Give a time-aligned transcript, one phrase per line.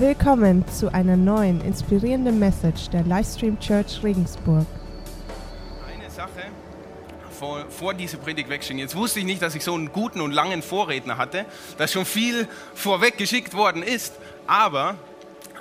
[0.00, 4.64] Willkommen zu einer neuen inspirierenden Message der Livestream Church Regensburg.
[5.92, 6.52] Eine Sache
[7.36, 8.78] vor, vor diese Predigt wegschicken.
[8.78, 11.46] Jetzt wusste ich nicht, dass ich so einen guten und langen Vorredner hatte,
[11.78, 14.14] dass schon viel vorweg geschickt worden ist,
[14.46, 14.94] aber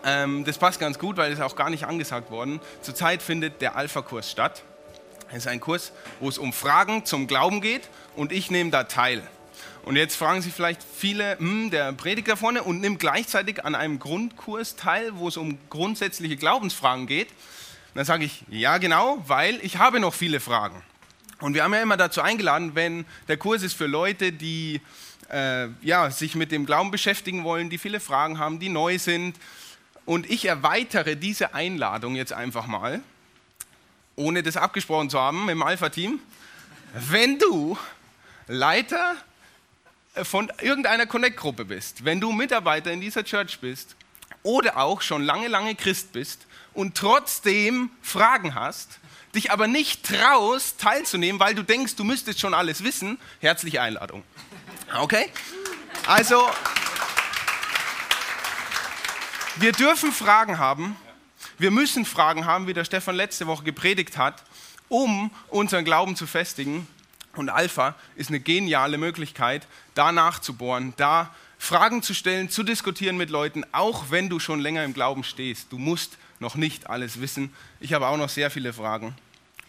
[0.05, 2.59] ähm, das passt ganz gut, weil es auch gar nicht angesagt worden.
[2.83, 4.61] Zurzeit findet der Alpha-Kurs statt.
[5.31, 8.83] Es ist ein Kurs, wo es um Fragen zum Glauben geht und ich nehme da
[8.83, 9.23] teil.
[9.87, 13.73] Und jetzt fragen sich vielleicht viele, hm, der predigt da vorne und nimmt gleichzeitig an
[13.73, 17.29] einem Grundkurs teil, wo es um grundsätzliche Glaubensfragen geht.
[17.29, 20.83] Und dann sage ich, ja genau, weil ich habe noch viele Fragen.
[21.39, 24.81] Und wir haben ja immer dazu eingeladen, wenn der Kurs ist für Leute, die
[25.31, 29.37] äh, ja, sich mit dem Glauben beschäftigen wollen, die viele Fragen haben, die neu sind.
[30.03, 32.99] Und ich erweitere diese Einladung jetzt einfach mal,
[34.17, 36.19] ohne das abgesprochen zu haben im Alpha-Team.
[36.93, 37.77] Wenn du
[38.47, 39.15] Leiter
[40.23, 43.95] von irgendeiner Connect-Gruppe bist, wenn du Mitarbeiter in dieser Church bist
[44.43, 48.99] oder auch schon lange, lange Christ bist und trotzdem Fragen hast,
[49.35, 54.23] dich aber nicht traust, teilzunehmen, weil du denkst, du müsstest schon alles wissen, herzliche Einladung.
[54.99, 55.31] Okay?
[56.05, 56.49] Also,
[59.57, 60.95] wir dürfen Fragen haben,
[61.57, 64.43] wir müssen Fragen haben, wie der Stefan letzte Woche gepredigt hat,
[64.89, 66.87] um unseren Glauben zu festigen.
[67.37, 73.29] Und Alpha ist eine geniale Möglichkeit, da nachzubohren, da Fragen zu stellen, zu diskutieren mit
[73.29, 75.71] Leuten, auch wenn du schon länger im Glauben stehst.
[75.71, 77.53] Du musst noch nicht alles wissen.
[77.79, 79.15] Ich habe auch noch sehr viele Fragen.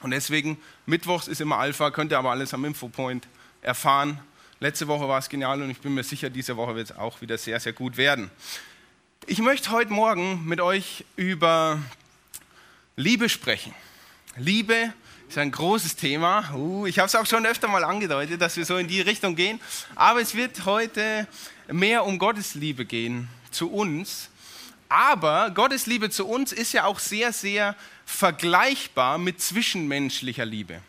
[0.00, 3.26] Und deswegen, Mittwochs ist immer Alpha, könnt ihr aber alles am Infopoint
[3.62, 4.20] erfahren.
[4.60, 7.20] Letzte Woche war es genial und ich bin mir sicher, diese Woche wird es auch
[7.20, 8.30] wieder sehr, sehr gut werden.
[9.26, 11.78] Ich möchte heute Morgen mit euch über
[12.96, 13.74] Liebe sprechen.
[14.36, 14.92] Liebe
[15.28, 16.54] ist ein großes Thema.
[16.54, 19.36] Uh, ich habe es auch schon öfter mal angedeutet, dass wir so in die Richtung
[19.36, 19.60] gehen.
[19.94, 21.26] Aber es wird heute
[21.70, 24.30] mehr um Gottes Liebe gehen zu uns.
[24.88, 27.76] Aber Gottes Liebe zu uns ist ja auch sehr, sehr
[28.06, 30.80] vergleichbar mit zwischenmenschlicher Liebe.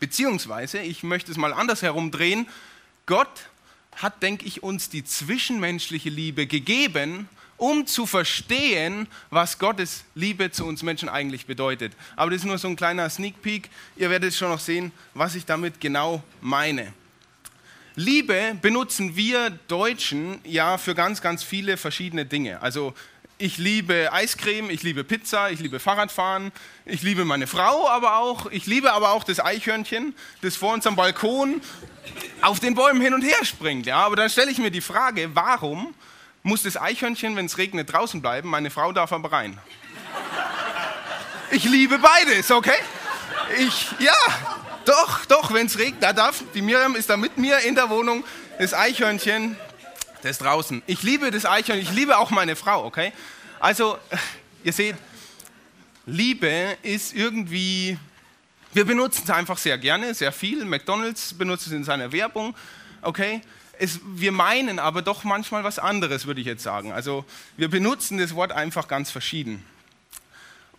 [0.00, 2.48] Beziehungsweise, ich möchte es mal anders herumdrehen,
[3.04, 3.28] Gott
[3.96, 10.64] hat, denke ich, uns die zwischenmenschliche Liebe gegeben, um zu verstehen, was Gottes Liebe zu
[10.66, 11.92] uns Menschen eigentlich bedeutet.
[12.16, 13.70] Aber das ist nur so ein kleiner Sneak Peek.
[13.96, 16.92] Ihr werdet schon noch sehen, was ich damit genau meine.
[17.94, 22.60] Liebe benutzen wir Deutschen ja für ganz, ganz viele verschiedene Dinge.
[22.60, 22.92] Also
[23.38, 26.52] ich liebe Eiscreme, ich liebe Pizza, ich liebe Fahrradfahren,
[26.84, 30.86] ich liebe meine Frau aber auch, ich liebe aber auch das Eichhörnchen, das vor uns
[30.86, 31.60] am Balkon
[32.40, 33.86] auf den Bäumen hin und her springt.
[33.86, 35.94] Ja, aber dann stelle ich mir die Frage, warum
[36.46, 39.58] muss das Eichhörnchen, wenn es regnet, draußen bleiben, meine Frau darf aber rein.
[41.50, 42.78] Ich liebe beides, okay?
[43.58, 44.14] Ich, ja,
[44.84, 47.90] doch, doch, wenn es regnet, da darf, die Miriam ist da mit mir in der
[47.90, 48.24] Wohnung,
[48.60, 49.56] das Eichhörnchen,
[50.22, 50.82] das ist draußen.
[50.86, 53.12] Ich liebe das Eichhörnchen, ich liebe auch meine Frau, okay?
[53.58, 53.98] Also,
[54.62, 54.94] ihr seht,
[56.06, 57.98] Liebe ist irgendwie,
[58.72, 60.64] wir benutzen es einfach sehr gerne, sehr viel.
[60.64, 62.54] McDonald's benutzt es in seiner Werbung,
[63.02, 63.40] okay?
[63.78, 66.92] Es, wir meinen aber doch manchmal was anderes, würde ich jetzt sagen.
[66.92, 67.24] Also
[67.56, 69.64] wir benutzen das Wort einfach ganz verschieden.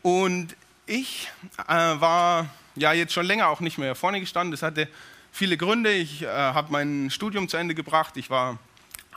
[0.02, 1.30] Und ich
[1.68, 4.52] äh, war ja jetzt schon länger auch nicht mehr vorne gestanden.
[4.52, 4.88] Das hatte
[5.32, 5.92] viele Gründe.
[5.92, 8.18] Ich äh, habe mein Studium zu Ende gebracht.
[8.18, 8.58] Ich war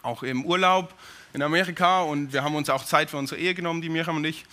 [0.03, 0.95] auch im Urlaub
[1.33, 4.25] in Amerika und wir haben uns auch Zeit für unsere Ehe genommen, die Miriam und
[4.25, 4.45] ich.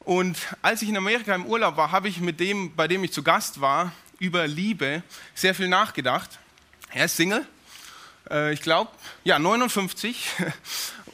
[0.00, 3.12] Und als ich in Amerika im Urlaub war, habe ich mit dem, bei dem ich
[3.12, 5.02] zu Gast war, über Liebe
[5.34, 6.38] sehr viel nachgedacht.
[6.92, 7.46] Er ist Single
[8.52, 8.90] ich glaube,
[9.24, 10.28] ja, 59.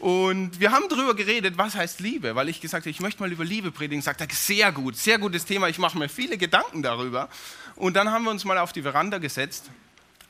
[0.00, 3.30] Und wir haben darüber geredet, was heißt Liebe, weil ich gesagt habe, ich möchte mal
[3.30, 4.00] über Liebe predigen.
[4.00, 7.28] Sagt er, sehr gut, sehr gutes Thema, ich mache mir viele Gedanken darüber.
[7.76, 9.70] Und dann haben wir uns mal auf die Veranda gesetzt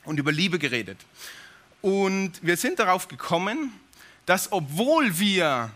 [0.03, 0.97] und über Liebe geredet.
[1.81, 3.71] Und wir sind darauf gekommen,
[4.25, 5.71] dass obwohl wir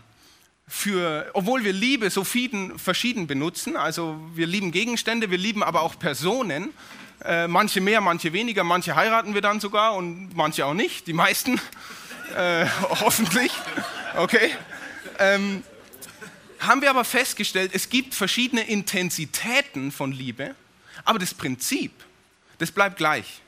[0.68, 5.98] für, obwohl wir Liebe so verschieden benutzen, also wir lieben Gegenstände, wir lieben aber auch
[5.98, 6.70] Personen,
[7.24, 11.12] äh, manche mehr, manche weniger, manche heiraten wir dann sogar und manche auch nicht, die
[11.12, 11.60] meisten
[12.36, 13.52] äh, hoffentlich.
[14.16, 14.50] Okay.
[15.18, 15.62] Ähm,
[16.58, 20.54] haben wir aber festgestellt, es gibt verschiedene Intensitäten von Liebe,
[21.04, 21.92] aber das Prinzip,
[22.58, 23.40] das bleibt gleich.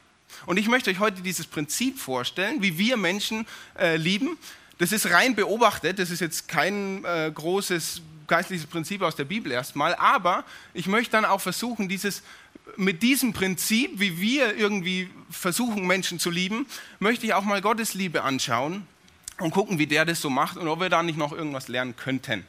[0.46, 3.46] Und ich möchte euch heute dieses Prinzip vorstellen, wie wir Menschen
[3.78, 4.38] äh, lieben.
[4.78, 9.50] Das ist rein beobachtet, das ist jetzt kein äh, großes geistliches Prinzip aus der Bibel
[9.50, 10.44] erstmal, aber
[10.74, 12.22] ich möchte dann auch versuchen, dieses
[12.76, 16.66] mit diesem Prinzip, wie wir irgendwie versuchen, Menschen zu lieben,
[16.98, 18.86] möchte ich auch mal Gottes Liebe anschauen
[19.38, 21.96] und gucken, wie der das so macht und ob wir da nicht noch irgendwas lernen
[21.96, 22.44] könnten.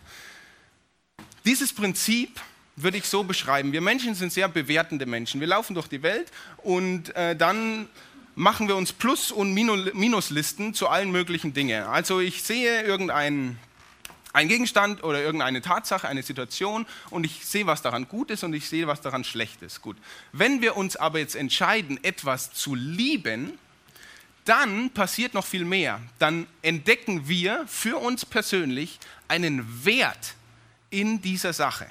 [1.45, 2.41] Dieses Prinzip
[2.75, 3.71] würde ich so beschreiben.
[3.71, 5.39] Wir Menschen sind sehr bewertende Menschen.
[5.39, 7.87] Wir laufen durch die Welt und äh, dann
[8.35, 11.83] machen wir uns Plus- und Minuslisten zu allen möglichen Dingen.
[11.83, 13.59] Also ich sehe irgendeinen
[14.31, 18.53] Ein Gegenstand oder irgendeine Tatsache, eine Situation und ich sehe, was daran gut ist und
[18.53, 19.81] ich sehe, was daran schlecht ist.
[19.81, 19.97] Gut.
[20.31, 23.57] Wenn wir uns aber jetzt entscheiden, etwas zu lieben,
[24.45, 25.99] dann passiert noch viel mehr.
[26.19, 30.35] Dann entdecken wir für uns persönlich einen Wert
[30.91, 31.87] in dieser Sache.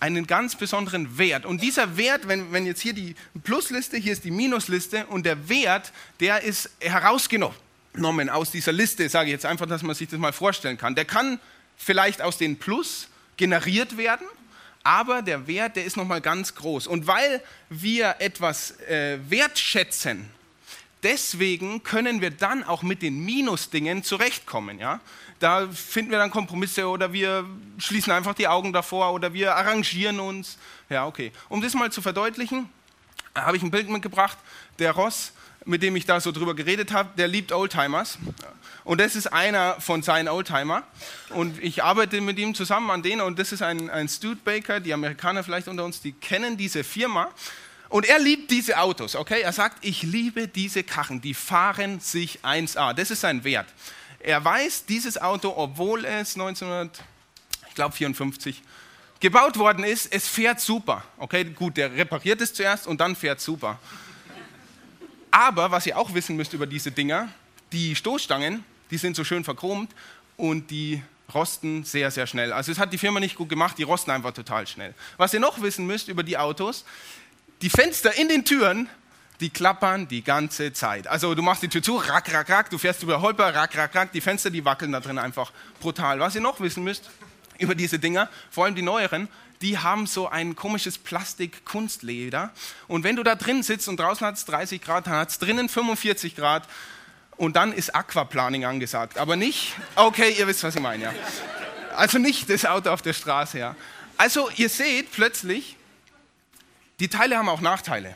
[0.00, 1.44] Einen ganz besonderen Wert.
[1.44, 3.14] Und dieser Wert, wenn, wenn jetzt hier die
[3.44, 7.56] Plusliste, hier ist die Minusliste und der Wert, der ist herausgenommen
[7.92, 10.94] genommen aus dieser Liste, sage ich jetzt einfach, dass man sich das mal vorstellen kann.
[10.94, 11.40] Der kann
[11.76, 14.26] vielleicht aus den Plus generiert werden,
[14.82, 16.86] aber der Wert, der ist nochmal ganz groß.
[16.86, 20.28] Und weil wir etwas äh, wertschätzen,
[21.02, 24.78] deswegen können wir dann auch mit den Minusdingen zurechtkommen.
[24.78, 25.00] Ja?
[25.38, 27.44] Da finden wir dann Kompromisse oder wir
[27.78, 30.58] schließen einfach die Augen davor oder wir arrangieren uns.
[30.88, 31.32] Ja, okay.
[31.48, 32.68] Um das mal zu verdeutlichen,
[33.34, 34.38] habe ich ein Bild mitgebracht.
[34.78, 35.32] Der Ross
[35.68, 38.16] mit dem ich da so drüber geredet habe, der liebt Oldtimers.
[38.84, 40.82] Und das ist einer von seinen Oldtimer.
[41.28, 43.20] Und ich arbeite mit ihm zusammen an denen.
[43.20, 47.28] Und das ist ein, ein Studebaker, die Amerikaner vielleicht unter uns, die kennen diese Firma.
[47.90, 49.42] Und er liebt diese Autos, okay?
[49.42, 52.94] Er sagt, ich liebe diese Karren, die fahren sich 1A.
[52.94, 53.66] Das ist sein Wert.
[54.20, 58.62] Er weiß, dieses Auto, obwohl es 1954
[59.20, 61.04] gebaut worden ist, es fährt super.
[61.18, 63.78] Okay, gut, der repariert es zuerst und dann fährt super.
[65.30, 67.28] Aber was ihr auch wissen müsst über diese Dinger,
[67.72, 69.92] die Stoßstangen, die sind so schön verchromt
[70.36, 71.02] und die
[71.34, 72.52] rosten sehr, sehr schnell.
[72.52, 74.94] Also es hat die Firma nicht gut gemacht, die rosten einfach total schnell.
[75.16, 76.84] Was ihr noch wissen müsst über die Autos,
[77.60, 78.88] die Fenster in den Türen,
[79.40, 81.06] die klappern die ganze Zeit.
[81.06, 83.94] Also du machst die Tür zu, rack, rack, rack, du fährst über Holper, rack, rack,
[83.94, 86.18] rack, die Fenster, die wackeln da drin einfach brutal.
[86.18, 87.10] Was ihr noch wissen müsst
[87.58, 89.28] über diese Dinger, vor allem die neueren,
[89.60, 92.52] die haben so ein komisches Plastik-Kunstleder.
[92.86, 95.38] Und wenn du da drin sitzt und draußen hat es 30 Grad, dann hat es
[95.38, 96.68] drinnen 45 Grad
[97.36, 99.18] und dann ist Aquaplaning angesagt.
[99.18, 101.14] Aber nicht, okay, ihr wisst, was ich meine, ja.
[101.96, 103.76] Also nicht das Auto auf der Straße, ja.
[104.16, 105.76] Also ihr seht plötzlich,
[107.00, 108.14] die Teile haben auch Nachteile.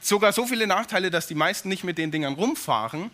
[0.00, 3.10] Sogar so viele Nachteile, dass die meisten nicht mit den Dingern rumfahren,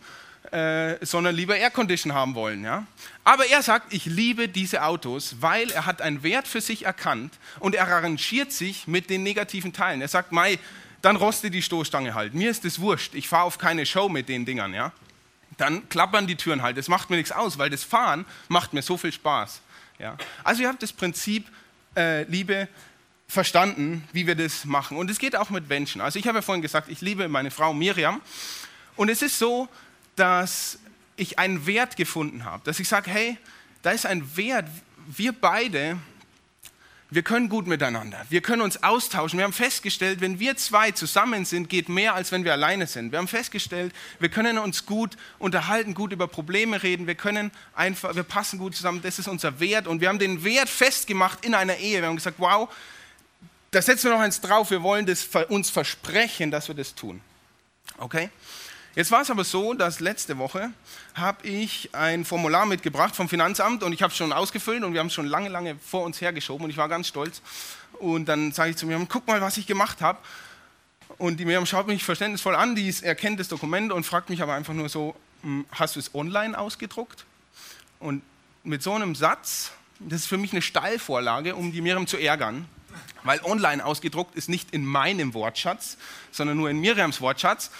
[0.52, 2.64] äh, sondern lieber Aircondition haben wollen.
[2.64, 2.86] Ja?
[3.24, 7.38] Aber er sagt, ich liebe diese Autos, weil er hat einen Wert für sich erkannt
[7.60, 10.00] und er arrangiert sich mit den negativen Teilen.
[10.00, 10.58] Er sagt, Mai,
[11.02, 12.34] dann roste die Stoßstange halt.
[12.34, 13.14] Mir ist es wurscht.
[13.14, 14.74] Ich fahre auf keine Show mit den Dingern.
[14.74, 14.92] Ja?
[15.56, 16.76] Dann klappern die Türen halt.
[16.76, 19.60] Das macht mir nichts aus, weil das Fahren macht mir so viel Spaß.
[19.98, 20.16] Ja?
[20.44, 21.46] Also ihr habt das Prinzip
[21.96, 22.68] äh, Liebe
[23.28, 24.96] verstanden, wie wir das machen.
[24.96, 26.00] Und es geht auch mit Menschen.
[26.00, 28.20] Also ich habe ja vorhin gesagt, ich liebe meine Frau Miriam.
[28.96, 29.68] Und es ist so,
[30.20, 30.78] dass
[31.16, 33.38] ich einen Wert gefunden habe, dass ich sage, hey,
[33.82, 34.68] da ist ein Wert,
[35.06, 35.96] wir beide,
[37.08, 39.38] wir können gut miteinander, wir können uns austauschen.
[39.38, 43.12] Wir haben festgestellt, wenn wir zwei zusammen sind, geht mehr, als wenn wir alleine sind.
[43.12, 48.14] Wir haben festgestellt, wir können uns gut unterhalten, gut über Probleme reden, wir können einfach,
[48.14, 49.86] wir passen gut zusammen, das ist unser Wert.
[49.86, 52.02] Und wir haben den Wert festgemacht in einer Ehe.
[52.02, 52.68] Wir haben gesagt, wow,
[53.70, 57.22] da setzen wir noch eins drauf, wir wollen das uns versprechen, dass wir das tun.
[57.96, 58.28] Okay?
[58.96, 60.70] Jetzt war es aber so, dass letzte Woche
[61.14, 65.00] habe ich ein Formular mitgebracht vom Finanzamt und ich habe es schon ausgefüllt und wir
[65.00, 67.40] haben es schon lange, lange vor uns hergeschoben und ich war ganz stolz.
[68.00, 70.18] Und dann sage ich zu mir, guck mal, was ich gemacht habe.
[71.18, 74.54] Und die Miriam schaut mich verständnisvoll an, die erkennt das Dokument und fragt mich aber
[74.54, 77.24] einfach nur so, hm, hast du es online ausgedruckt?
[78.00, 78.22] Und
[78.64, 79.70] mit so einem Satz,
[80.00, 82.66] das ist für mich eine Steilvorlage, um die Miriam zu ärgern,
[83.22, 85.96] weil online ausgedruckt ist nicht in meinem Wortschatz,
[86.32, 87.70] sondern nur in Miriams Wortschatz.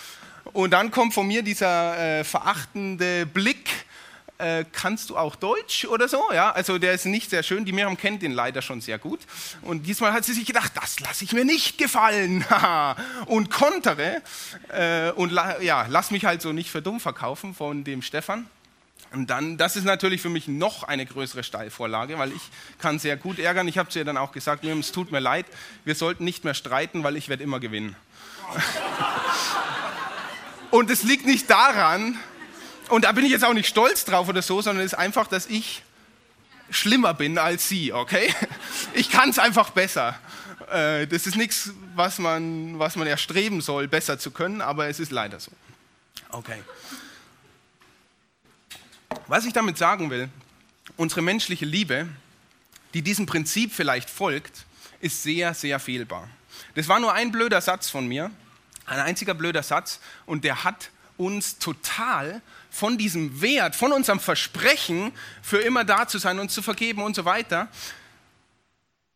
[0.52, 3.68] Und dann kommt von mir dieser äh, verachtende Blick,
[4.40, 6.32] äh, kannst du auch Deutsch oder so?
[6.32, 7.64] Ja, also der ist nicht sehr schön.
[7.64, 9.20] Die Miriam kennt den leider schon sehr gut.
[9.62, 12.44] Und diesmal hat sie sich gedacht, das lasse ich mir nicht gefallen.
[13.26, 14.22] und kontere
[14.68, 18.46] äh, und ja, lass mich halt so nicht für dumm verkaufen von dem Stefan.
[19.12, 22.42] Und dann, das ist natürlich für mich noch eine größere Steilvorlage, weil ich
[22.78, 23.66] kann sehr gut ärgern.
[23.68, 25.46] Ich habe zu ihr dann auch gesagt, Miriam, es tut mir leid,
[25.84, 27.96] wir sollten nicht mehr streiten, weil ich werde immer gewinnen.
[30.70, 32.18] Und es liegt nicht daran,
[32.88, 35.26] und da bin ich jetzt auch nicht stolz drauf oder so, sondern es ist einfach,
[35.26, 35.82] dass ich
[36.70, 38.32] schlimmer bin als sie, okay?
[38.94, 40.18] Ich kann es einfach besser.
[40.70, 45.00] Äh, das ist nichts, was man, was man erstreben soll, besser zu können, aber es
[45.00, 45.50] ist leider so.
[46.30, 46.62] Okay.
[49.26, 50.28] Was ich damit sagen will,
[50.96, 52.08] unsere menschliche Liebe,
[52.94, 54.64] die diesem Prinzip vielleicht folgt,
[55.00, 56.28] ist sehr, sehr fehlbar.
[56.74, 58.30] Das war nur ein blöder Satz von mir,
[58.90, 65.12] ein einziger blöder Satz und der hat uns total von diesem Wert, von unserem Versprechen,
[65.42, 67.68] für immer da zu sein, uns zu vergeben und so weiter,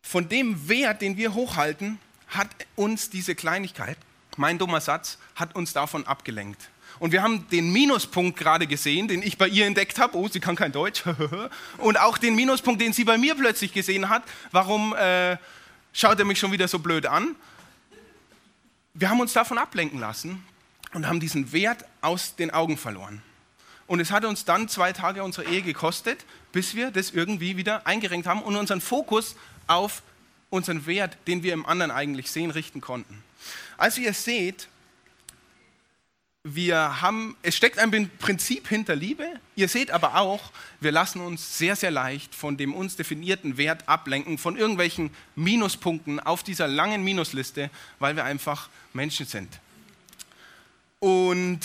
[0.01, 3.97] von dem Wert, den wir hochhalten, hat uns diese Kleinigkeit,
[4.37, 6.69] mein dummer Satz, hat uns davon abgelenkt.
[6.99, 10.17] Und wir haben den Minuspunkt gerade gesehen, den ich bei ihr entdeckt habe.
[10.17, 11.03] Oh, sie kann kein Deutsch.
[11.79, 14.23] und auch den Minuspunkt, den sie bei mir plötzlich gesehen hat.
[14.51, 15.37] Warum äh,
[15.91, 17.35] schaut er mich schon wieder so blöd an?
[18.97, 20.41] Wir haben uns davon ablenken lassen
[20.93, 23.21] und haben diesen Wert aus den Augen verloren.
[23.87, 27.85] Und es hat uns dann zwei Tage unsere Ehe gekostet, bis wir das irgendwie wieder
[27.85, 29.35] eingerenkt haben und unseren Fokus
[29.67, 30.01] auf
[30.49, 33.21] unseren Wert, den wir im anderen eigentlich sehen, richten konnten.
[33.75, 34.69] Also ihr seht,
[36.47, 39.27] wir haben, es steckt ein Prinzip hinter Liebe.
[39.55, 43.89] Ihr seht aber auch, wir lassen uns sehr, sehr leicht von dem uns definierten Wert
[43.89, 49.59] ablenken, von irgendwelchen Minuspunkten auf dieser langen Minusliste, weil wir einfach Menschen sind.
[50.99, 51.61] Und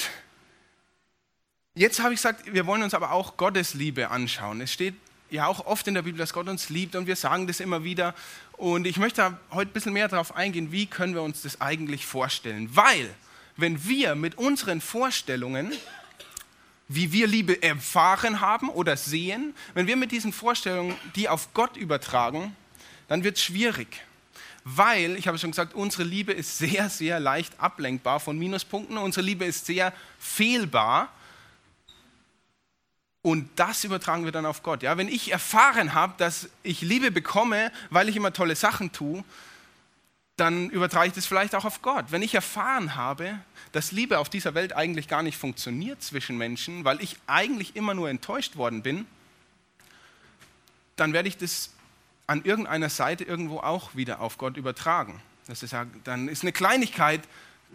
[1.74, 4.62] jetzt habe ich gesagt, wir wollen uns aber auch Gottes Liebe anschauen.
[4.62, 4.94] Es steht
[5.28, 7.84] ja auch oft in der Bibel, dass Gott uns liebt und wir sagen das immer
[7.84, 8.14] wieder.
[8.52, 12.06] Und ich möchte heute ein bisschen mehr darauf eingehen, wie können wir uns das eigentlich
[12.06, 12.74] vorstellen.
[12.74, 13.10] Weil
[13.60, 15.72] wenn wir mit unseren Vorstellungen,
[16.88, 21.76] wie wir Liebe erfahren haben oder sehen, wenn wir mit diesen Vorstellungen die auf Gott
[21.76, 22.56] übertragen,
[23.08, 24.04] dann wird es schwierig.
[24.64, 28.98] Weil, ich habe schon gesagt, unsere Liebe ist sehr, sehr leicht ablenkbar von Minuspunkten.
[28.98, 31.08] Unsere Liebe ist sehr fehlbar.
[33.22, 34.82] Und das übertragen wir dann auf Gott.
[34.82, 39.24] Ja, wenn ich erfahren habe, dass ich Liebe bekomme, weil ich immer tolle Sachen tue,
[40.40, 42.06] dann übertrage ich das vielleicht auch auf Gott.
[42.08, 43.38] Wenn ich erfahren habe,
[43.72, 47.92] dass Liebe auf dieser Welt eigentlich gar nicht funktioniert zwischen Menschen, weil ich eigentlich immer
[47.92, 49.06] nur enttäuscht worden bin,
[50.96, 51.70] dann werde ich das
[52.26, 55.20] an irgendeiner Seite irgendwo auch wieder auf Gott übertragen.
[55.46, 57.20] Das ist ja, dann ist eine Kleinigkeit,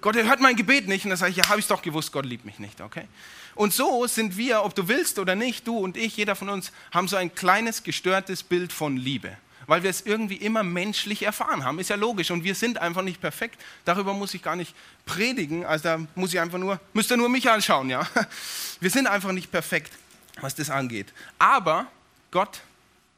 [0.02, 2.12] Gott hört mein Gebet nicht und dann sage ich, ja, habe ich es doch gewusst,
[2.12, 3.08] Gott liebt mich nicht, okay?
[3.54, 6.72] Und so sind wir, ob du willst oder nicht, du und ich, jeder von uns,
[6.92, 11.64] haben so ein kleines gestörtes Bild von Liebe weil wir es irgendwie immer menschlich erfahren
[11.64, 11.80] haben.
[11.80, 13.62] Ist ja logisch und wir sind einfach nicht perfekt.
[13.86, 17.30] Darüber muss ich gar nicht predigen, also da muss ich einfach nur, müsst ihr nur
[17.30, 18.08] mich anschauen, ja.
[18.80, 19.94] Wir sind einfach nicht perfekt,
[20.42, 21.14] was das angeht.
[21.40, 21.88] Aber
[22.32, 22.62] Gott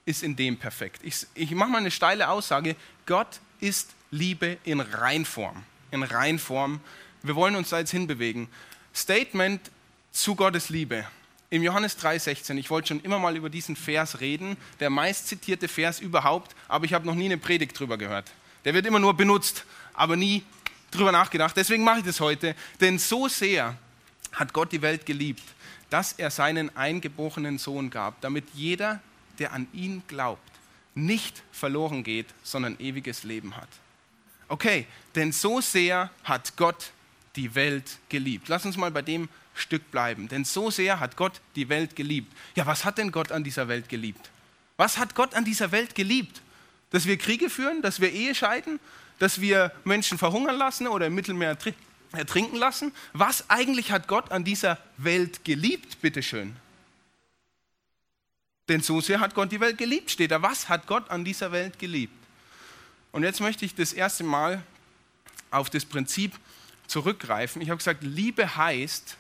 [0.06, 1.01] ist in dem perfekt.
[1.04, 2.75] Ich, ich mache mal eine steile Aussage,
[3.06, 5.63] Gott ist Liebe in Reinform.
[5.92, 6.80] In Reinform.
[7.24, 8.48] Wir wollen uns da jetzt hinbewegen.
[8.94, 9.72] Statement
[10.12, 11.06] zu Gottes Liebe
[11.50, 16.00] im Johannes 3,16, ich wollte schon immer mal über diesen Vers reden, der meistzitierte Vers
[16.00, 18.32] überhaupt, aber ich habe noch nie eine Predigt drüber gehört.
[18.66, 20.44] Der wird immer nur benutzt, aber nie
[20.92, 21.56] drüber nachgedacht.
[21.56, 22.56] Deswegen mache ich das heute.
[22.82, 23.77] Denn so sehr
[24.34, 25.44] hat Gott die Welt geliebt,
[25.89, 29.00] dass er seinen eingeborenen Sohn gab, damit jeder,
[29.39, 30.42] der an ihn glaubt,
[30.96, 33.70] nicht verloren geht, sondern ewiges Leben hat.
[34.50, 34.86] Okay,
[35.16, 36.92] denn so sehr hat Gott
[37.36, 38.50] die Welt geliebt.
[38.50, 40.27] Lass uns mal bei dem Stück bleiben.
[40.27, 42.31] Denn so sehr hat Gott die Welt geliebt.
[42.55, 44.29] Ja, was hat denn Gott an dieser Welt geliebt?
[44.77, 46.41] Was hat Gott an dieser Welt geliebt?
[46.91, 48.79] Dass wir Kriege führen, dass wir Ehe scheiden,
[49.19, 51.57] dass wir Menschen verhungern lassen oder im Mittelmeer
[52.13, 52.91] ertrinken lassen?
[53.13, 56.55] Was eigentlich hat Gott an dieser Welt geliebt, bitteschön?
[58.69, 60.41] Denn so sehr hat Gott die Welt geliebt, steht da.
[60.41, 62.13] Was hat Gott an dieser Welt geliebt?
[63.11, 64.61] Und jetzt möchte ich das erste Mal
[65.49, 66.33] auf das Prinzip
[66.87, 67.61] zurückgreifen.
[67.61, 69.17] Ich habe gesagt, Liebe heißt,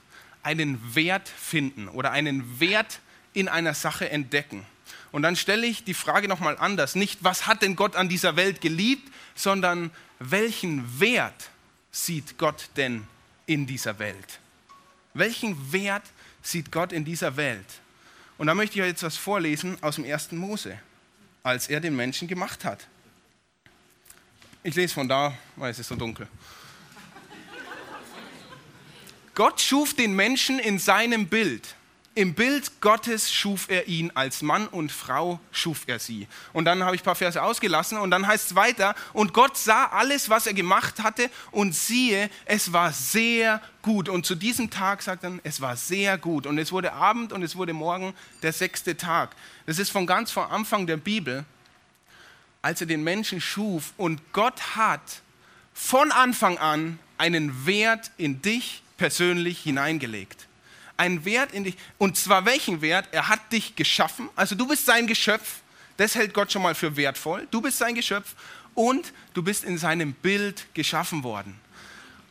[0.47, 3.01] einen Wert finden oder einen Wert
[3.33, 4.65] in einer Sache entdecken.
[5.11, 6.95] Und dann stelle ich die Frage nochmal anders.
[6.95, 11.49] Nicht, was hat denn Gott an dieser Welt geliebt, sondern welchen Wert
[11.91, 13.05] sieht Gott denn
[13.45, 14.39] in dieser Welt?
[15.13, 16.03] Welchen Wert
[16.41, 17.65] sieht Gott in dieser Welt?
[18.37, 20.79] Und da möchte ich euch jetzt was vorlesen aus dem ersten Mose,
[21.43, 22.87] als er den Menschen gemacht hat.
[24.63, 26.27] Ich lese von da, weil es ist so dunkel.
[29.37, 31.75] Gott schuf den Menschen in seinem Bild.
[32.15, 36.27] Im Bild Gottes schuf er ihn, als Mann und Frau schuf er sie.
[36.53, 39.55] Und dann habe ich ein paar Verse ausgelassen und dann heißt es weiter, und Gott
[39.55, 44.09] sah alles, was er gemacht hatte und siehe, es war sehr gut.
[44.09, 46.47] Und zu diesem Tag sagt er, es war sehr gut.
[46.47, 49.35] Und es wurde Abend und es wurde Morgen der sechste Tag.
[49.67, 51.45] Das ist von ganz vor Anfang der Bibel,
[52.63, 53.93] als er den Menschen schuf.
[53.97, 55.21] Und Gott hat
[55.75, 60.47] von Anfang an einen Wert in dich persönlich hineingelegt.
[60.97, 61.77] Ein Wert in dich.
[61.97, 63.07] Und zwar welchen Wert?
[63.11, 64.29] Er hat dich geschaffen.
[64.35, 65.61] Also du bist sein Geschöpf.
[65.97, 67.47] Das hält Gott schon mal für wertvoll.
[67.51, 68.35] Du bist sein Geschöpf
[68.73, 71.59] und du bist in seinem Bild geschaffen worden.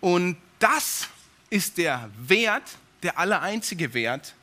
[0.00, 1.08] Und das
[1.50, 2.62] ist der Wert,
[3.02, 4.34] der allereinzige Wert,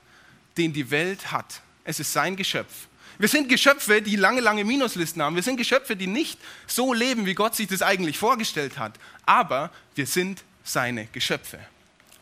[0.57, 1.61] den die Welt hat.
[1.83, 2.87] Es ist sein Geschöpf.
[3.17, 5.35] Wir sind Geschöpfe, die lange, lange Minuslisten haben.
[5.35, 8.93] Wir sind Geschöpfe, die nicht so leben, wie Gott sich das eigentlich vorgestellt hat.
[9.25, 11.59] Aber wir sind seine Geschöpfe.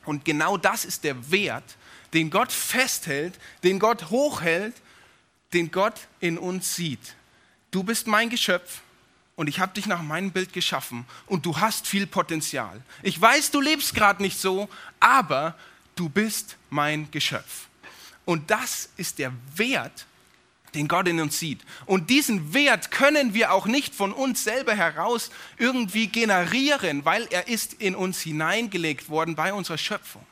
[0.06, 1.78] Und genau das ist der Wert,
[2.14, 4.76] den Gott festhält, den Gott hochhält,
[5.54, 7.16] den Gott in uns sieht.
[7.72, 8.82] Du bist mein Geschöpf
[9.36, 12.82] und ich habe dich nach meinem Bild geschaffen und du hast viel Potenzial.
[13.02, 15.56] Ich weiß, du lebst gerade nicht so, aber
[15.96, 17.68] du bist mein Geschöpf.
[18.26, 20.06] Und das ist der Wert,
[20.74, 21.62] den Gott in uns sieht.
[21.86, 27.48] Und diesen Wert können wir auch nicht von uns selber heraus irgendwie generieren, weil er
[27.48, 30.26] ist in uns hineingelegt worden bei unserer Schöpfung.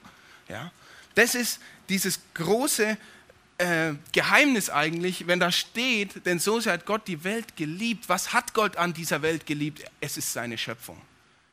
[0.47, 0.71] Ja?
[1.15, 2.97] Das ist dieses große
[3.57, 8.07] äh, Geheimnis eigentlich, wenn da steht, denn so sehr hat Gott die Welt geliebt.
[8.07, 9.83] Was hat Gott an dieser Welt geliebt?
[9.99, 10.99] Es ist seine Schöpfung.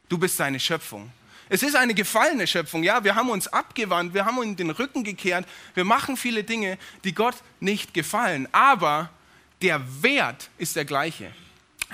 [0.09, 1.11] Du bist seine Schöpfung.
[1.49, 3.05] Es ist eine gefallene Schöpfung, ja.
[3.05, 7.15] Wir haben uns abgewandt, wir haben uns den Rücken gekehrt, wir machen viele Dinge, die
[7.15, 8.49] Gott nicht gefallen.
[8.53, 9.11] Aber
[9.63, 11.33] der Wert ist der gleiche.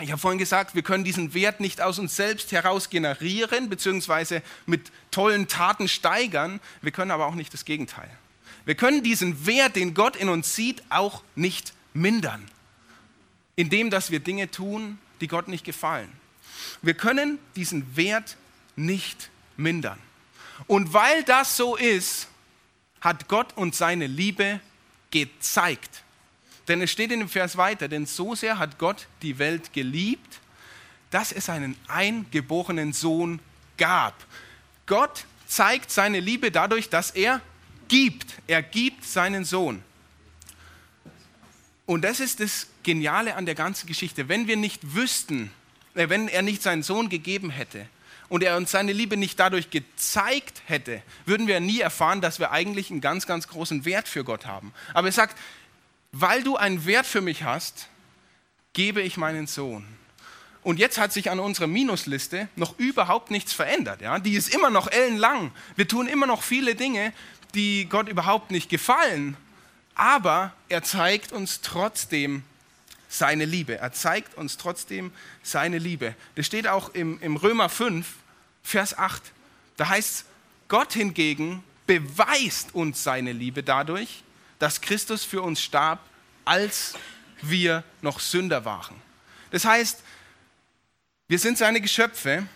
[0.01, 4.43] Ich habe vorhin gesagt, wir können diesen Wert nicht aus uns selbst heraus generieren, beziehungsweise
[4.65, 6.61] mit tollen Taten steigern.
[6.81, 8.09] Wir können aber auch nicht das Gegenteil.
[8.65, 12.49] Wir können diesen Wert, den Gott in uns sieht, auch nicht mindern,
[13.55, 16.11] indem dass wir Dinge tun, die Gott nicht gefallen.
[16.81, 18.37] Wir können diesen Wert
[18.77, 19.99] nicht mindern.
[20.67, 22.29] Und weil das so ist,
[23.01, 24.61] hat Gott uns seine Liebe
[25.11, 26.03] gezeigt.
[26.69, 30.41] Denn es steht in dem Vers weiter, denn so sehr hat Gott die Welt geliebt,
[31.11, 33.41] dass es einen eingeborenen Sohn
[33.77, 34.15] gab.
[34.87, 37.41] Gott zeigt seine Liebe dadurch, dass er
[37.89, 38.35] gibt.
[38.47, 39.83] Er gibt seinen Sohn.
[41.85, 44.29] Und das ist das Geniale an der ganzen Geschichte.
[44.29, 45.51] Wenn wir nicht wüssten,
[45.95, 47.87] äh, wenn er nicht seinen Sohn gegeben hätte,
[48.33, 52.51] und er uns seine Liebe nicht dadurch gezeigt hätte, würden wir nie erfahren, dass wir
[52.51, 54.73] eigentlich einen ganz, ganz großen Wert für Gott haben.
[54.95, 55.37] Aber er sagt,
[56.13, 57.89] weil du einen Wert für mich hast,
[58.73, 59.85] gebe ich meinen Sohn.
[60.63, 64.01] Und jetzt hat sich an unserer Minusliste noch überhaupt nichts verändert.
[64.01, 64.19] Ja?
[64.19, 65.51] Die ist immer noch ellenlang.
[65.77, 67.13] Wir tun immer noch viele Dinge,
[67.53, 69.37] die Gott überhaupt nicht gefallen.
[69.95, 72.45] Aber er zeigt uns trotzdem
[73.11, 73.77] seine Liebe.
[73.77, 75.13] Er zeigt uns trotzdem
[75.43, 76.15] seine Liebe.
[76.35, 78.07] Das steht auch im, im Römer 5,
[78.63, 79.23] Vers 8.
[79.77, 80.25] Da heißt
[80.69, 84.23] Gott hingegen beweist uns seine Liebe dadurch,
[84.59, 86.01] dass Christus für uns starb,
[86.45, 86.95] als
[87.43, 88.95] wir noch Sünder waren.
[89.51, 90.03] Das heißt,
[91.29, 92.47] wir sind seine Geschöpfe,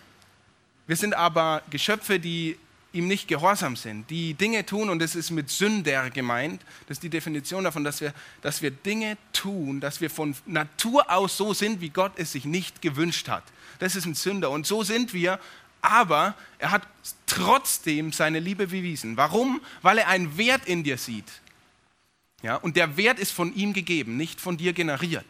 [0.87, 2.57] wir sind aber Geschöpfe, die
[2.93, 7.03] ihm nicht gehorsam sind, die Dinge tun, und das ist mit Sünder gemeint, das ist
[7.03, 11.53] die Definition davon, dass wir, dass wir Dinge tun, dass wir von Natur aus so
[11.53, 13.43] sind, wie Gott es sich nicht gewünscht hat.
[13.79, 14.49] Das ist ein Sünder.
[14.49, 15.39] Und so sind wir,
[15.81, 16.87] aber er hat
[17.25, 19.17] trotzdem seine Liebe bewiesen.
[19.17, 19.61] Warum?
[19.81, 21.25] Weil er einen Wert in dir sieht.
[22.43, 25.25] Ja, und der Wert ist von ihm gegeben, nicht von dir generiert.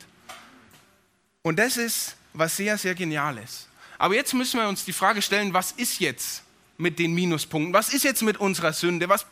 [1.42, 3.68] Und das ist was sehr, sehr Geniales.
[3.98, 6.44] Aber jetzt müssen wir uns die Frage stellen, was ist jetzt
[6.78, 7.74] mit den Minuspunkten?
[7.74, 9.10] Was ist jetzt mit unserer Sünde?
[9.10, 9.26] Was,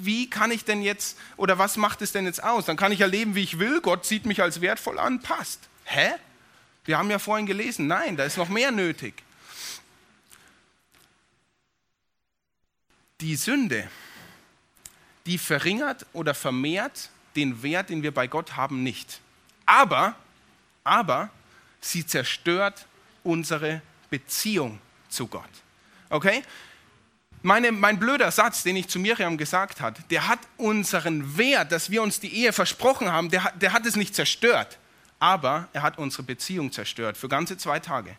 [0.00, 2.64] wie kann ich denn jetzt, oder was macht es denn jetzt aus?
[2.64, 3.80] Dann kann ich ja leben, wie ich will.
[3.80, 5.60] Gott sieht mich als wertvoll an, passt.
[5.84, 6.10] Hä?
[6.84, 9.22] Wir haben ja vorhin gelesen, nein, da ist noch mehr nötig.
[13.20, 13.88] Die Sünde,
[15.26, 19.20] die verringert oder vermehrt den Wert, den wir bei Gott haben, nicht.
[19.66, 20.16] Aber,
[20.82, 21.30] aber
[21.80, 22.86] sie zerstört
[23.22, 25.50] unsere Beziehung zu Gott.
[26.08, 26.42] Okay?
[27.42, 31.90] Meine, mein blöder Satz, den ich zu Miriam gesagt habe, der hat unseren Wert, dass
[31.90, 34.78] wir uns die Ehe versprochen haben, der, der hat es nicht zerstört.
[35.18, 38.16] Aber er hat unsere Beziehung zerstört für ganze zwei Tage.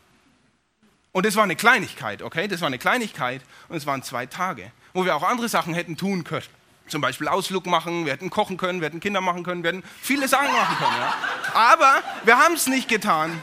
[1.11, 2.47] Und es war eine Kleinigkeit, okay?
[2.47, 5.97] Das war eine Kleinigkeit und es waren zwei Tage, wo wir auch andere Sachen hätten
[5.97, 6.45] tun können.
[6.87, 9.83] Zum Beispiel Ausflug machen, wir hätten kochen können, wir hätten Kinder machen können, wir hätten
[10.01, 10.97] viele Sachen machen können.
[10.97, 11.15] Ja?
[11.53, 13.41] Aber wir haben es nicht getan.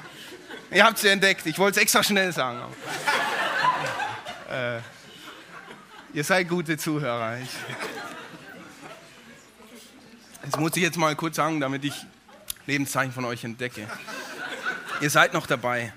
[0.71, 2.61] Ihr habt es ja entdeckt, ich wollte es extra schnell sagen.
[4.51, 4.81] Äh,
[6.13, 7.39] ihr seid gute Zuhörer.
[7.39, 7.51] Ich,
[10.43, 11.95] das muss ich jetzt mal kurz sagen, damit ich
[12.67, 13.89] Lebenszeichen von euch entdecke.
[15.01, 15.93] Ihr seid noch dabei.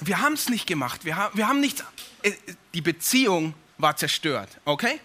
[0.00, 1.04] Wir haben es nicht gemacht.
[1.04, 1.82] Wir haben, wir haben nichts.
[2.22, 2.32] Äh,
[2.74, 5.00] die Beziehung war zerstört, okay?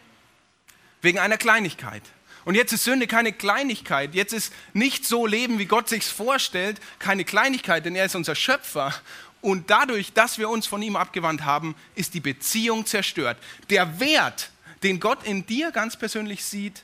[1.01, 2.03] Wegen einer Kleinigkeit.
[2.43, 4.15] Und jetzt ist Sünde keine Kleinigkeit.
[4.15, 8.35] Jetzt ist nicht so Leben, wie Gott sich vorstellt, keine Kleinigkeit, denn er ist unser
[8.35, 8.93] Schöpfer
[9.41, 13.37] und dadurch, dass wir uns von ihm abgewandt haben, ist die Beziehung zerstört.
[13.69, 14.51] Der Wert,
[14.83, 16.83] den Gott in dir ganz persönlich sieht,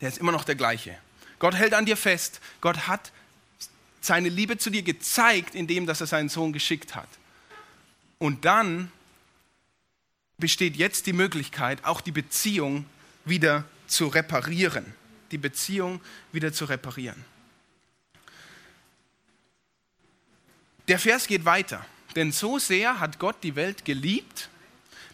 [0.00, 0.96] der ist immer noch der gleiche.
[1.40, 2.40] Gott hält an dir fest.
[2.60, 3.10] Gott hat
[4.00, 7.08] seine Liebe zu dir gezeigt, indem dass er seinen Sohn geschickt hat.
[8.18, 8.92] Und dann
[10.42, 12.84] besteht jetzt die Möglichkeit, auch die Beziehung
[13.24, 14.84] wieder zu reparieren.
[15.30, 16.00] Die Beziehung
[16.32, 17.24] wieder zu reparieren.
[20.88, 21.86] Der Vers geht weiter.
[22.16, 24.50] Denn so sehr hat Gott die Welt geliebt,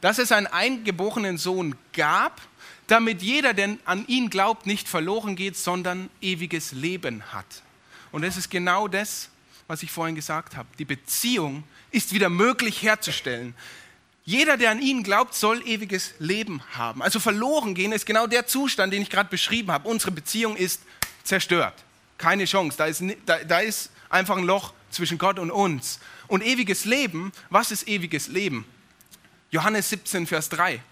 [0.00, 2.40] dass es einen eingeborenen Sohn gab,
[2.86, 7.62] damit jeder, der an ihn glaubt, nicht verloren geht, sondern ewiges Leben hat.
[8.12, 9.28] Und das ist genau das,
[9.66, 10.70] was ich vorhin gesagt habe.
[10.78, 13.54] Die Beziehung ist wieder möglich herzustellen.
[14.28, 17.00] Jeder, der an ihn glaubt, soll ewiges Leben haben.
[17.00, 19.88] Also verloren gehen ist genau der Zustand, den ich gerade beschrieben habe.
[19.88, 20.82] Unsere Beziehung ist
[21.24, 21.72] zerstört.
[22.18, 22.76] Keine Chance.
[22.76, 25.98] Da ist, da, da ist einfach ein Loch zwischen Gott und uns.
[26.26, 28.66] Und ewiges Leben, was ist ewiges Leben?
[29.50, 30.82] Johannes 17, Vers 3.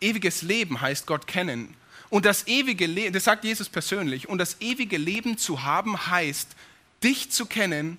[0.00, 1.74] Ewiges Leben heißt Gott kennen.
[2.08, 6.50] Und das ewige Leben, das sagt Jesus persönlich, und das ewige Leben zu haben heißt,
[7.02, 7.98] dich zu kennen,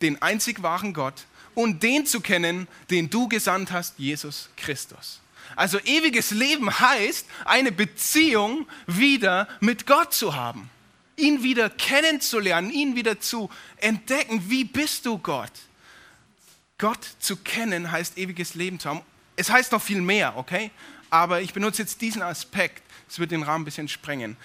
[0.00, 1.24] den einzig wahren Gott,
[1.58, 5.18] und den zu kennen, den du gesandt hast, Jesus Christus.
[5.56, 10.70] Also ewiges Leben heißt, eine Beziehung wieder mit Gott zu haben,
[11.16, 14.48] ihn wieder kennenzulernen, ihn wieder zu entdecken.
[14.48, 15.50] Wie bist du Gott?
[16.78, 19.00] Gott zu kennen heißt ewiges Leben zu haben.
[19.34, 20.70] Es heißt noch viel mehr, okay?
[21.10, 22.84] Aber ich benutze jetzt diesen Aspekt.
[23.08, 24.36] Es wird den Rahmen ein bisschen sprengen.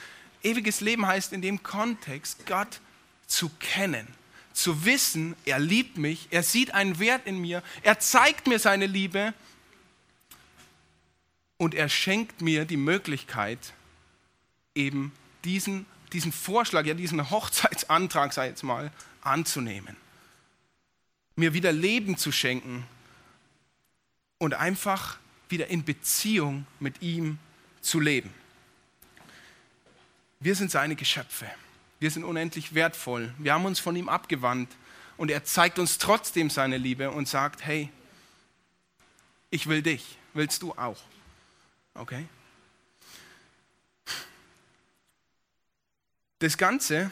[0.41, 2.79] Ewiges Leben heißt in dem Kontext, Gott
[3.27, 4.07] zu kennen.
[4.53, 8.85] Zu wissen, er liebt mich, er sieht einen Wert in mir, er zeigt mir seine
[8.85, 9.33] Liebe
[11.57, 13.73] und er schenkt mir die Möglichkeit,
[14.75, 15.11] eben
[15.43, 19.95] diesen, diesen Vorschlag, ja diesen Hochzeitsantrag, sei jetzt mal, anzunehmen.
[21.35, 22.85] Mir wieder Leben zu schenken
[24.37, 25.17] und einfach
[25.49, 27.39] wieder in Beziehung mit ihm
[27.81, 28.33] zu leben.
[30.39, 31.49] Wir sind seine Geschöpfe.
[32.03, 33.33] Wir sind unendlich wertvoll.
[33.37, 34.69] Wir haben uns von ihm abgewandt
[35.15, 37.89] und er zeigt uns trotzdem seine Liebe und sagt, hey,
[39.51, 41.01] ich will dich, willst du auch?
[41.93, 42.25] Okay?
[46.39, 47.09] Das Ganze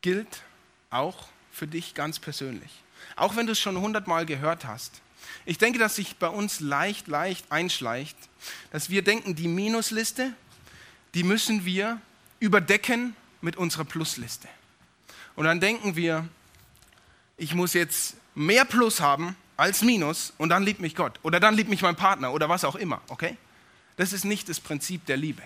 [0.00, 0.42] gilt
[0.90, 2.82] auch für dich ganz persönlich.
[3.14, 5.00] Auch wenn du es schon hundertmal gehört hast.
[5.44, 8.16] Ich denke, dass sich bei uns leicht, leicht einschleicht,
[8.72, 10.34] dass wir denken, die Minusliste,
[11.14, 12.00] die müssen wir
[12.40, 14.48] überdecken mit unserer Plusliste.
[15.36, 16.28] Und dann denken wir,
[17.36, 21.54] ich muss jetzt mehr Plus haben als Minus und dann liebt mich Gott oder dann
[21.54, 23.36] liebt mich mein Partner oder was auch immer, okay?
[23.96, 25.42] Das ist nicht das Prinzip der Liebe.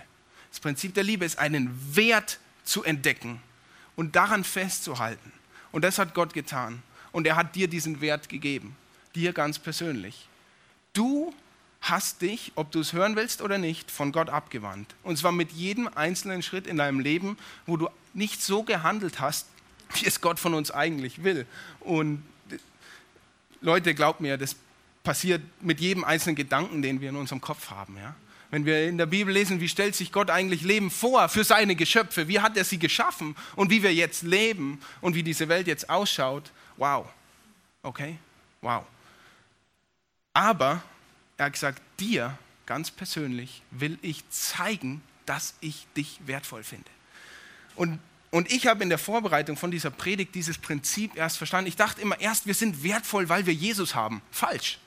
[0.50, 3.40] Das Prinzip der Liebe ist, einen Wert zu entdecken
[3.96, 5.32] und daran festzuhalten.
[5.72, 6.82] Und das hat Gott getan.
[7.12, 8.76] Und er hat dir diesen Wert gegeben,
[9.14, 10.28] dir ganz persönlich.
[10.92, 11.35] Du
[11.80, 14.94] hast dich, ob du es hören willst oder nicht, von Gott abgewandt.
[15.02, 19.46] Und zwar mit jedem einzelnen Schritt in deinem Leben, wo du nicht so gehandelt hast,
[19.94, 21.46] wie es Gott von uns eigentlich will.
[21.80, 22.22] Und
[23.60, 24.56] Leute, glaubt mir, das
[25.02, 27.96] passiert mit jedem einzelnen Gedanken, den wir in unserem Kopf haben.
[27.96, 28.14] Ja?
[28.50, 31.76] Wenn wir in der Bibel lesen, wie stellt sich Gott eigentlich Leben vor für seine
[31.76, 35.66] Geschöpfe, wie hat er sie geschaffen und wie wir jetzt leben und wie diese Welt
[35.66, 37.06] jetzt ausschaut, wow,
[37.82, 38.18] okay,
[38.60, 38.84] wow.
[40.32, 40.82] Aber
[41.37, 46.90] er hat gesagt, dir ganz persönlich will ich zeigen, dass ich dich wertvoll finde.
[47.75, 51.68] Und, und ich habe in der Vorbereitung von dieser Predigt dieses Prinzip erst verstanden.
[51.68, 54.22] Ich dachte immer erst, wir sind wertvoll, weil wir Jesus haben.
[54.31, 54.79] Falsch.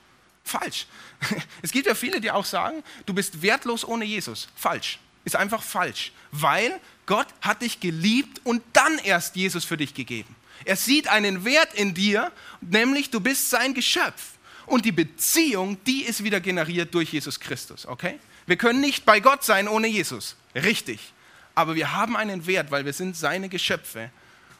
[0.44, 0.86] Falsch.
[1.62, 4.48] Es gibt ja viele, die auch sagen, du bist wertlos ohne Jesus.
[4.56, 4.98] Falsch.
[5.24, 6.12] Ist einfach falsch.
[6.32, 10.34] Weil Gott hat dich geliebt und dann erst Jesus für dich gegeben.
[10.64, 14.32] Er sieht einen Wert in dir, nämlich du bist sein Geschöpf.
[14.70, 18.20] Und die Beziehung, die ist wieder generiert durch Jesus Christus, okay?
[18.46, 20.36] Wir können nicht bei Gott sein ohne Jesus.
[20.54, 21.12] Richtig.
[21.56, 24.12] Aber wir haben einen Wert, weil wir sind seine Geschöpfe.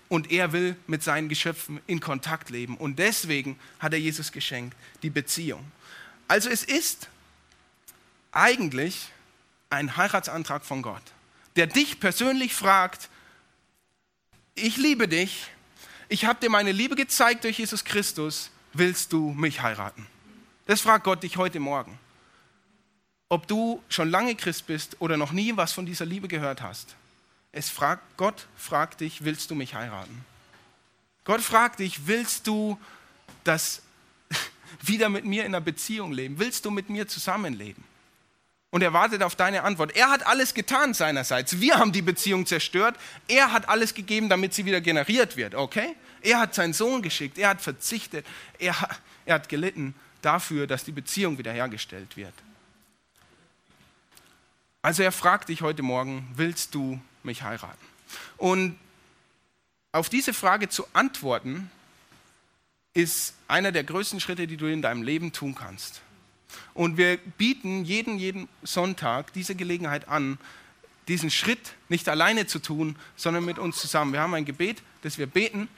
[0.08, 2.76] Und er will mit seinen Geschöpfen in Kontakt leben.
[2.76, 5.70] Und deswegen hat er Jesus geschenkt, die Beziehung.
[6.26, 7.08] Also es ist
[8.32, 9.10] eigentlich
[9.70, 11.04] ein Heiratsantrag von Gott,
[11.54, 13.08] der dich persönlich fragt,
[14.56, 15.46] ich liebe dich,
[16.08, 20.06] ich habe dir meine Liebe gezeigt durch Jesus Christus, willst du mich heiraten?
[20.66, 21.98] Das fragt Gott dich heute Morgen.
[23.28, 26.96] Ob du schon lange Christ bist oder noch nie was von dieser Liebe gehört hast.
[27.52, 30.24] Es fragt, Gott fragt dich, willst du mich heiraten?
[31.24, 32.78] Gott fragt dich, willst du
[33.44, 33.82] das
[34.82, 36.38] wieder mit mir in einer Beziehung leben?
[36.38, 37.84] Willst du mit mir zusammenleben?
[38.70, 39.96] Und er wartet auf deine Antwort.
[39.96, 41.60] Er hat alles getan seinerseits.
[41.60, 42.96] Wir haben die Beziehung zerstört.
[43.26, 45.56] Er hat alles gegeben, damit sie wieder generiert wird.
[45.56, 45.96] Okay?
[46.22, 47.38] Er hat seinen Sohn geschickt.
[47.38, 48.26] Er hat verzichtet.
[48.58, 48.74] Er,
[49.24, 52.34] er hat gelitten dafür, dass die Beziehung wiederhergestellt wird.
[54.82, 57.84] Also er fragt dich heute Morgen, willst du mich heiraten?
[58.38, 58.78] Und
[59.92, 61.70] auf diese Frage zu antworten,
[62.94, 66.00] ist einer der größten Schritte, die du in deinem Leben tun kannst.
[66.74, 70.38] Und wir bieten jeden, jeden Sonntag diese Gelegenheit an,
[71.08, 74.12] diesen Schritt nicht alleine zu tun, sondern mit uns zusammen.
[74.12, 75.68] Wir haben ein Gebet, das wir beten.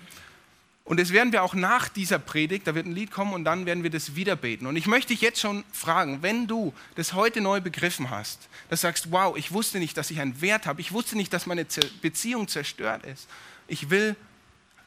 [0.84, 3.66] Und das werden wir auch nach dieser Predigt, da wird ein Lied kommen und dann
[3.66, 4.66] werden wir das wieder beten.
[4.66, 8.80] Und ich möchte dich jetzt schon fragen, wenn du das heute neu begriffen hast, dass
[8.80, 11.46] du sagst, wow, ich wusste nicht, dass ich einen Wert habe, ich wusste nicht, dass
[11.46, 11.64] meine
[12.00, 13.28] Beziehung zerstört ist.
[13.68, 14.16] Ich will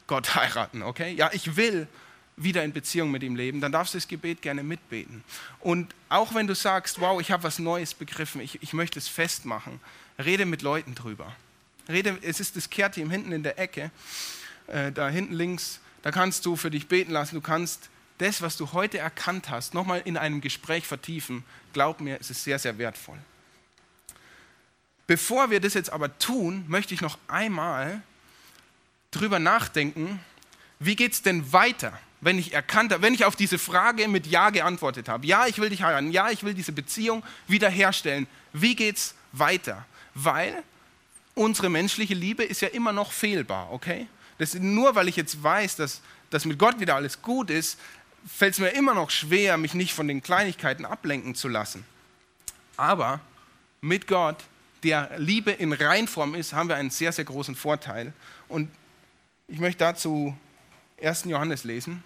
[0.08, 1.13] Gott heiraten, okay?
[1.13, 1.88] Ja, ich will
[2.38, 5.23] wieder in Beziehung mit ihm leben, dann darfst du das Gebet gerne mitbeten.
[5.62, 9.08] Und auch wenn du sagst, wow, ich habe was Neues begriffen, ich, ich möchte es
[9.08, 9.79] festmachen,
[10.23, 11.34] rede mit Leuten drüber.
[11.88, 13.91] Rede, es ist das Kehrteam hinten in der Ecke,
[14.67, 17.89] äh, da hinten links, da kannst du für dich beten lassen, du kannst
[18.20, 21.44] das, was du heute erkannt hast, nochmal in einem Gespräch vertiefen.
[21.74, 23.18] Glaub mir, es ist sehr, sehr wertvoll.
[25.08, 28.04] Bevor wir das jetzt aber tun, möchte ich noch einmal
[29.10, 30.20] drüber nachdenken,
[30.78, 34.28] wie geht es denn weiter, wenn ich erkannt habe, wenn ich auf diese Frage mit
[34.28, 35.26] Ja geantwortet habe.
[35.26, 36.12] Ja, ich will dich heiraten.
[36.12, 38.28] Ja, ich will diese Beziehung wiederherstellen.
[38.54, 39.88] Wie geht es weiter?
[40.13, 40.62] Weil
[41.34, 44.08] unsere menschliche Liebe ist ja immer noch fehlbar, okay?
[44.38, 47.80] Das, nur weil ich jetzt weiß, dass, dass mit Gott wieder alles gut ist,
[48.28, 51.86] fällt es mir immer noch schwer, mich nicht von den Kleinigkeiten ablenken zu lassen.
[52.78, 53.21] Aber
[53.82, 54.43] mit Gott,
[54.84, 58.13] der Liebe in Reinform ist, haben wir einen sehr, sehr großen Vorteil.
[58.48, 58.69] Und
[59.48, 60.36] ich möchte dazu
[61.02, 61.26] 1.
[61.26, 62.04] Johannes lesen.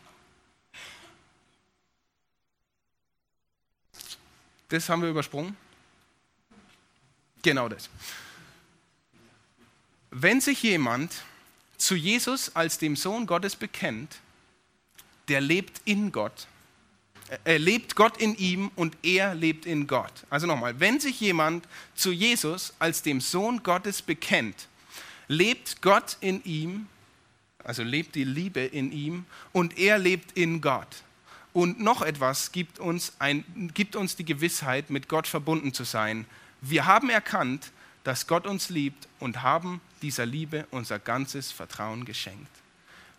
[4.70, 5.58] Das haben wir übersprungen.
[7.42, 7.89] Genau das.
[10.12, 11.24] Wenn sich jemand
[11.80, 14.20] zu Jesus als dem Sohn Gottes bekennt,
[15.30, 16.48] der lebt in Gott.
[17.44, 20.12] Er lebt Gott in ihm und er lebt in Gott.
[20.30, 24.68] Also nochmal, wenn sich jemand zu Jesus als dem Sohn Gottes bekennt,
[25.28, 26.88] lebt Gott in ihm,
[27.63, 31.04] also lebt die Liebe in ihm und er lebt in Gott.
[31.54, 36.26] Und noch etwas gibt uns, ein, gibt uns die Gewissheit, mit Gott verbunden zu sein.
[36.62, 37.72] Wir haben erkannt,
[38.04, 42.52] dass Gott uns liebt und haben dieser Liebe unser ganzes Vertrauen geschenkt.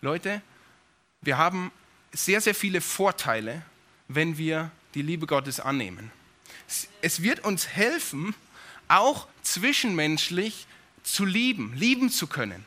[0.01, 0.41] Leute,
[1.21, 1.71] wir haben
[2.11, 3.61] sehr, sehr viele Vorteile,
[4.07, 6.11] wenn wir die Liebe Gottes annehmen.
[7.01, 8.33] Es wird uns helfen,
[8.87, 10.67] auch zwischenmenschlich
[11.03, 12.65] zu lieben, lieben zu können.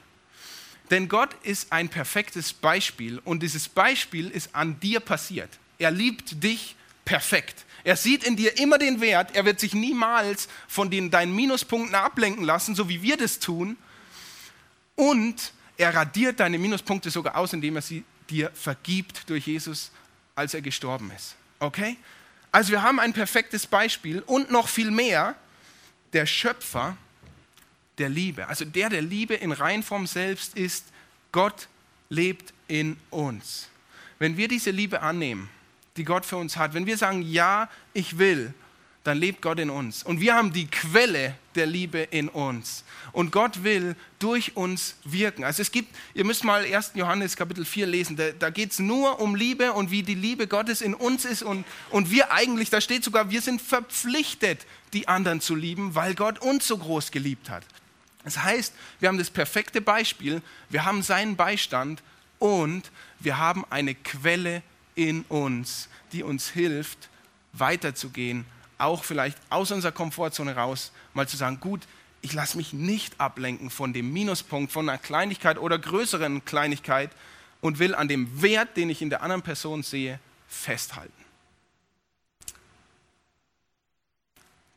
[0.91, 5.51] Denn Gott ist ein perfektes Beispiel und dieses Beispiel ist an dir passiert.
[5.79, 7.65] Er liebt dich perfekt.
[7.85, 9.37] Er sieht in dir immer den Wert.
[9.37, 13.77] Er wird sich niemals von den, deinen Minuspunkten ablenken lassen, so wie wir das tun.
[14.97, 19.91] Und er radiert deine Minuspunkte sogar aus, indem er sie dir vergibt durch Jesus,
[20.35, 21.37] als er gestorben ist.
[21.61, 21.99] Okay?
[22.51, 25.35] Also wir haben ein perfektes Beispiel und noch viel mehr,
[26.13, 26.97] der Schöpfer
[27.99, 30.87] der Liebe, also der der Liebe in Reinform selbst ist,
[31.33, 31.69] Gott
[32.09, 33.69] lebt in uns.
[34.19, 35.51] Wenn wir diese Liebe annehmen,
[35.97, 38.53] die Gott für uns hat, wenn wir sagen, ja, ich will,
[39.05, 40.03] dann lebt Gott in uns.
[40.03, 42.85] Und wir haben die Quelle der Liebe in uns.
[43.13, 45.45] Und Gott will durch uns wirken.
[45.45, 46.93] Also es gibt, ihr müsst mal 1.
[46.95, 50.47] Johannes Kapitel 4 lesen, da, da geht es nur um Liebe und wie die Liebe
[50.47, 51.43] Gottes in uns ist.
[51.43, 56.15] Und, und wir eigentlich, da steht sogar, wir sind verpflichtet, die anderen zu lieben, weil
[56.15, 57.63] Gott uns so groß geliebt hat.
[58.25, 62.03] Das heißt, wir haben das perfekte Beispiel, wir haben seinen Beistand
[62.39, 64.63] und wir haben eine Quelle
[64.95, 67.09] in uns, die uns hilft,
[67.53, 68.47] weiterzugehen
[68.79, 71.83] auch vielleicht aus unserer Komfortzone raus, mal zu sagen, gut,
[72.21, 77.11] ich lasse mich nicht ablenken von dem Minuspunkt, von einer Kleinigkeit oder größeren Kleinigkeit
[77.61, 81.13] und will an dem Wert, den ich in der anderen Person sehe, festhalten.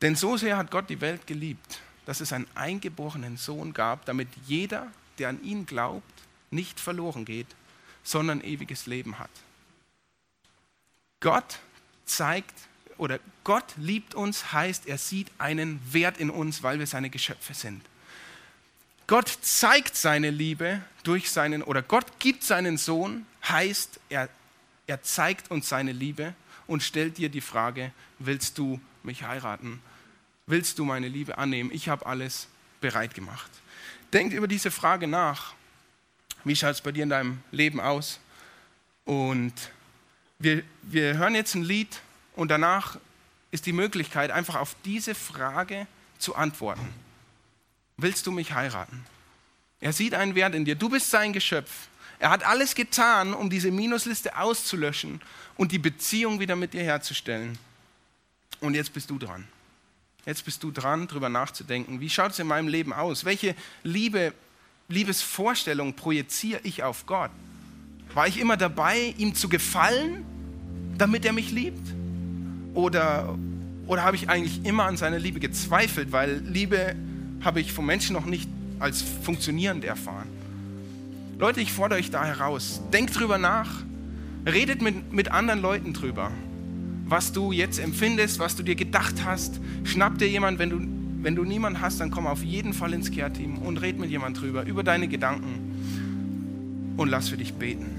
[0.02, 4.28] Denn so sehr hat Gott die Welt geliebt, dass es einen eingeborenen Sohn gab, damit
[4.46, 6.14] jeder, der an ihn glaubt,
[6.52, 7.48] nicht verloren geht,
[8.04, 9.32] sondern ewiges Leben hat.
[11.20, 11.60] Gott
[12.06, 12.54] zeigt
[12.98, 17.54] oder Gott liebt uns heißt, er sieht einen Wert in uns, weil wir seine Geschöpfe
[17.54, 17.82] sind.
[19.08, 24.30] Gott zeigt seine Liebe durch seinen, oder Gott gibt seinen Sohn, heißt, er,
[24.86, 26.34] er zeigt uns seine Liebe
[26.68, 29.82] und stellt dir die Frage, willst du mich heiraten?
[30.46, 31.72] Willst du meine Liebe annehmen?
[31.72, 32.48] Ich habe alles
[32.82, 33.50] bereit gemacht.
[34.12, 35.54] Denkt über diese Frage nach.
[36.44, 38.20] Wie schaut es bei dir in deinem Leben aus?
[39.06, 39.54] Und
[40.40, 42.02] wir, wir hören jetzt ein Lied
[42.36, 42.98] und danach
[43.52, 45.88] ist die Möglichkeit, einfach auf diese Frage
[46.20, 46.88] zu antworten.
[47.98, 49.06] Willst du mich heiraten?
[49.80, 50.76] Er sieht einen Wert in dir.
[50.76, 51.88] Du bist sein Geschöpf.
[52.20, 55.22] Er hat alles getan, um diese Minusliste auszulöschen
[55.56, 57.58] und die Beziehung wieder mit dir herzustellen.
[58.60, 59.48] Und jetzt bist du dran.
[60.26, 62.02] Jetzt bist du dran, darüber nachzudenken.
[62.02, 63.24] Wie schaut es in meinem Leben aus?
[63.24, 64.34] Welche Liebe,
[64.90, 67.32] Liebesvorstellung projiziere ich auf Gott?
[68.18, 70.26] War ich immer dabei, ihm zu gefallen,
[70.98, 71.94] damit er mich liebt?
[72.74, 73.38] Oder,
[73.86, 76.96] oder habe ich eigentlich immer an seiner Liebe gezweifelt, weil Liebe
[77.42, 78.50] habe ich vom Menschen noch nicht
[78.80, 80.28] als funktionierend erfahren.
[81.38, 82.82] Leute, ich fordere euch da heraus.
[82.92, 83.84] Denkt drüber nach.
[84.48, 86.32] Redet mit, mit anderen Leuten drüber.
[87.06, 89.62] Was du jetzt empfindest, was du dir gedacht hast.
[89.84, 90.80] Schnapp dir jemand, wenn du,
[91.22, 94.42] wenn du niemanden hast, dann komm auf jeden Fall ins Care-Team und red mit jemand
[94.42, 97.97] drüber, über deine Gedanken und lass für dich beten.